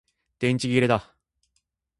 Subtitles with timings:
[0.39, 1.13] 電池切れだ